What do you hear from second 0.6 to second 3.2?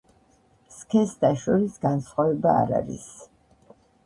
სქესთა შორის განსხვავება არ არის.